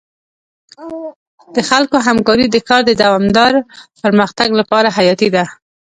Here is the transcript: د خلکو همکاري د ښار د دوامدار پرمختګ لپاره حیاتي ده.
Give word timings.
د 1.55 1.57
خلکو 1.69 1.97
همکاري 2.07 2.45
د 2.49 2.55
ښار 2.65 2.81
د 2.87 2.91
دوامدار 3.01 3.53
پرمختګ 4.03 4.49
لپاره 4.59 4.93
حیاتي 4.97 5.29
ده. 5.35 5.43